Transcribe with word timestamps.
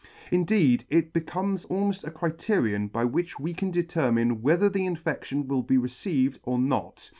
Indeed 0.31 0.83
it 0.89 1.13
becomes 1.13 1.63
almofl 1.67 2.05
a 2.05 2.09
criterion 2.09 2.87
by 2.87 3.05
which 3.05 3.39
we 3.39 3.53
can 3.53 3.69
determine 3.69 4.41
whether 4.41 4.67
the 4.67 4.87
infe&ion 4.87 5.45
will 5.47 5.61
be 5.61 5.77
received 5.77 6.39
or 6.41 6.57
not. 6.57 7.07